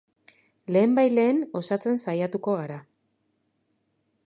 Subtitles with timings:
[0.75, 2.79] Lehenbailehen osatzen saiatuko gara.